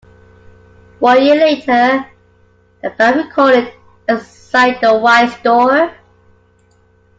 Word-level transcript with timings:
One 0.97 1.23
year 1.23 1.35
later 1.35 2.03
the 2.81 2.89
band 2.89 3.17
recorded 3.17 3.71
"Inside 4.09 4.79
the 4.81 4.97
Why 4.97 5.27
Store". 5.27 5.91